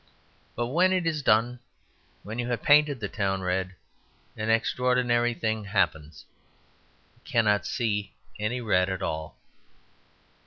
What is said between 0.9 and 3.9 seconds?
it is done, when you have painted the town red,